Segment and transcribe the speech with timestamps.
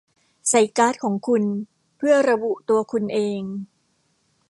[0.49, 1.43] ใส่การ์ดของคุณ
[1.97, 3.41] เพื่อระบุตัวคุณเอง